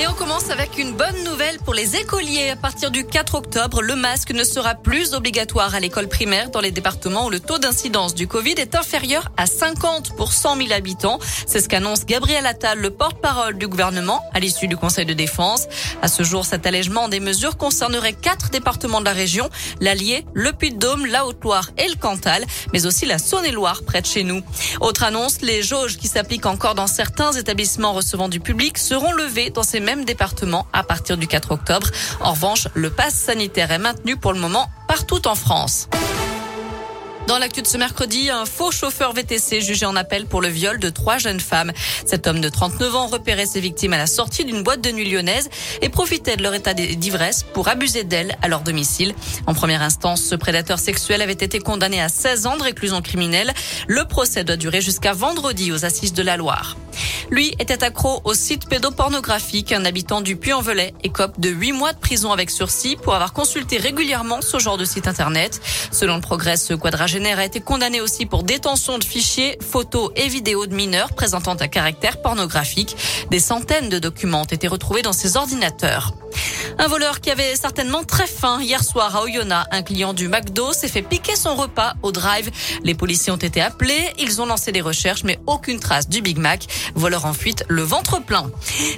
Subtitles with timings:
[0.00, 2.50] Et on commence avec une bonne nouvelle pour les écoliers.
[2.50, 6.60] À partir du 4 octobre, le masque ne sera plus obligatoire à l'école primaire dans
[6.60, 10.72] les départements où le taux d'incidence du Covid est inférieur à 50 pour 100 000
[10.72, 11.18] habitants.
[11.46, 15.66] C'est ce qu'annonce Gabriel Attal, le porte-parole du gouvernement, à l'issue du Conseil de défense.
[16.00, 19.50] À ce jour, cet allègement des mesures concernerait quatre départements de la région,
[19.80, 24.24] l'Allier, le Puy-de-Dôme, la Haute-Loire et le Cantal, mais aussi la Saône-et-Loire près de chez
[24.24, 24.42] nous.
[24.80, 29.50] Autre annonce, les jauges qui s'appliquent encore dans certains établissements recevant du public seront levées
[29.50, 31.88] dans ces mêmes département à partir du 4 octobre.
[32.20, 35.88] En revanche, le pass sanitaire est maintenu pour le moment partout en France.
[37.28, 40.80] Dans l'actu de ce mercredi, un faux chauffeur VTC jugé en appel pour le viol
[40.80, 41.72] de trois jeunes femmes.
[42.04, 45.08] Cet homme de 39 ans repérait ses victimes à la sortie d'une boîte de nuit
[45.08, 45.48] lyonnaise
[45.82, 49.14] et profitait de leur état d'ivresse pour abuser d'elles à leur domicile.
[49.46, 53.54] En première instance, ce prédateur sexuel avait été condamné à 16 ans de réclusion criminelle.
[53.86, 56.76] Le procès doit durer jusqu'à vendredi aux assises de la Loire.
[57.32, 59.72] Lui était accro au site pédopornographique.
[59.72, 63.78] Un habitant du Puy-en-Velay écope de 8 mois de prison avec sursis pour avoir consulté
[63.78, 65.58] régulièrement ce genre de site internet.
[65.90, 70.28] Selon le progrès, ce quadragénaire a été condamné aussi pour détention de fichiers, photos et
[70.28, 72.94] vidéos de mineurs présentant un caractère pornographique.
[73.30, 76.12] Des centaines de documents ont été retrouvés dans ses ordinateurs.
[76.78, 79.68] Un voleur qui avait certainement très faim hier soir à Oyonnax.
[79.70, 82.50] Un client du McDo s'est fait piquer son repas au drive.
[82.82, 84.10] Les policiers ont été appelés.
[84.18, 86.66] Ils ont lancé des recherches, mais aucune trace du Big Mac.
[86.94, 88.50] Voleur en fuite, le ventre plein.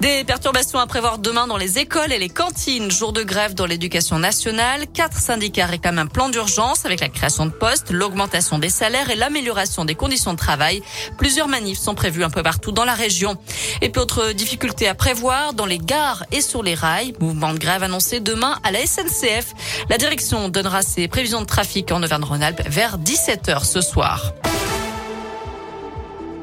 [0.00, 2.90] Des perturbations à prévoir demain dans les écoles et les cantines.
[2.90, 4.86] Jour de grève dans l'éducation nationale.
[4.92, 9.16] Quatre syndicats réclament un plan d'urgence avec la création de postes, l'augmentation des salaires et
[9.16, 10.82] l'amélioration des conditions de travail.
[11.18, 13.36] Plusieurs manifs sont prévus un peu partout dans la région.
[13.82, 17.12] Et puis autre difficulté à prévoir dans les gares et sur les rails.
[17.20, 19.54] Mouvement de grève annoncé demain à la SNCF.
[19.90, 24.32] La direction donnera ses prévisions de trafic en Auvergne-Rhône-Alpes vers 17h ce soir.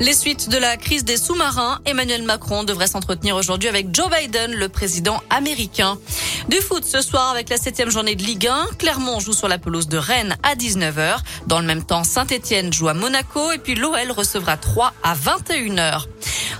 [0.00, 4.54] Les suites de la crise des sous-marins, Emmanuel Macron devrait s'entretenir aujourd'hui avec Joe Biden,
[4.54, 5.98] le président américain.
[6.48, 8.68] Du foot ce soir avec la septième journée de Ligue 1.
[8.78, 11.18] Clermont joue sur la pelouse de Rennes à 19h.
[11.48, 16.06] Dans le même temps, Saint-Etienne joue à Monaco et puis l'OL recevra 3 à 21h.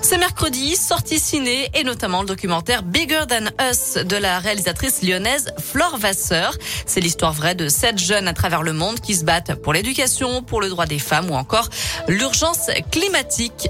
[0.00, 5.52] C'est mercredi, sortie ciné et notamment le documentaire Bigger Than Us de la réalisatrice lyonnaise
[5.58, 6.56] Flore Vasseur.
[6.86, 10.42] C'est l'histoire vraie de sept jeunes à travers le monde qui se battent pour l'éducation,
[10.42, 11.68] pour le droit des femmes ou encore
[12.06, 13.68] l'urgence climatique.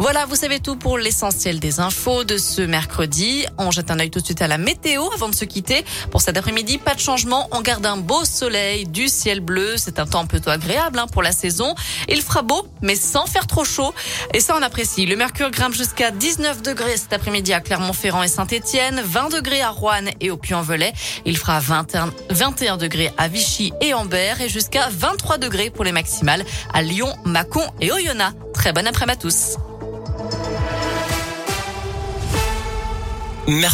[0.00, 3.44] Voilà, vous savez tout pour l'essentiel des infos de ce mercredi.
[3.58, 5.84] On jette un œil tout de suite à la météo avant de se quitter.
[6.12, 7.48] Pour cet après-midi, pas de changement.
[7.50, 9.76] On garde un beau soleil, du ciel bleu.
[9.76, 11.74] C'est un temps plutôt agréable hein, pour la saison.
[12.08, 13.92] Il fera beau, mais sans faire trop chaud.
[14.34, 15.04] Et ça, on apprécie.
[15.04, 19.70] Le mercure grimpe jusqu'à 19 degrés cet après-midi à Clermont-Ferrand et Saint-Etienne, 20 degrés à
[19.70, 20.92] Rouen et au Puy-en-Velay.
[21.26, 25.92] Il fera 21, 21 degrés à Vichy et Ambert et jusqu'à 23 degrés pour les
[25.92, 28.36] maximales à Lyon, Mâcon et Oyonnax.
[28.54, 29.56] Très bon après-midi à tous.
[33.48, 33.66] Merci.